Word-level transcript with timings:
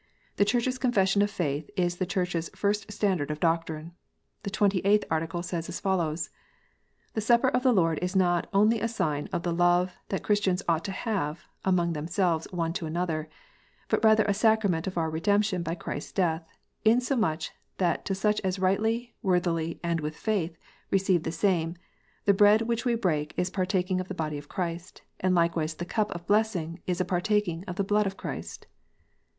The 0.37 0.45
Church 0.45 0.67
s 0.67 0.79
Confession 0.79 1.21
of 1.21 1.29
faith 1.29 1.69
is 1.77 1.97
the 1.97 2.07
Church 2.07 2.35
s 2.35 2.49
first 2.55 2.91
standard 2.91 3.29
of 3.29 3.39
doctrine. 3.39 3.91
The 4.41 4.49
Twenty 4.49 4.79
eighth 4.79 5.03
Article 5.11 5.43
says 5.43 5.69
as 5.69 5.79
follows: 5.79 6.31
"The 7.13 7.21
Supper 7.21 7.49
of 7.49 7.61
the 7.61 7.71
Lord 7.71 7.99
is 8.01 8.15
not 8.15 8.49
only 8.51 8.81
a 8.81 8.87
sign 8.87 9.29
of 9.31 9.43
the 9.43 9.53
love 9.53 9.93
that 10.09 10.23
Christians 10.23 10.63
ought 10.67 10.83
to 10.85 10.91
have 10.91 11.43
among 11.63 11.93
themselves 11.93 12.47
one 12.49 12.73
to 12.73 12.87
another, 12.87 13.29
but 13.89 14.03
rather 14.03 14.23
is 14.23 14.35
a 14.35 14.39
Sacrament 14.39 14.87
of 14.87 14.97
our 14.97 15.07
Redemption 15.07 15.61
by 15.61 15.75
Christ 15.75 16.07
s 16.07 16.11
death; 16.13 16.47
insomuch 16.83 17.51
that 17.77 18.03
to 18.05 18.15
such 18.15 18.41
as 18.41 18.57
rightly, 18.57 19.13
worthily, 19.21 19.79
and 19.83 19.99
with 19.99 20.15
faith, 20.15 20.57
receive 20.89 21.21
the 21.21 21.31
same, 21.31 21.75
the 22.25 22.33
Bread 22.33 22.63
which 22.63 22.85
we 22.85 22.95
break 22.95 23.35
is 23.37 23.49
a 23.49 23.51
partaking 23.51 23.99
of 24.01 24.07
the 24.07 24.15
Body 24.15 24.39
of 24.39 24.49
Christ; 24.49 25.03
and 25.19 25.35
likewise 25.35 25.75
the 25.75 25.85
Cup 25.85 26.09
of 26.15 26.25
Blessing 26.25 26.81
is 26.87 26.99
a 26.99 27.05
par 27.05 27.21
taking 27.21 27.63
of 27.65 27.75
the 27.75 27.83
Blood 27.83 28.07
of 28.07 28.17
Christ. 28.17 28.65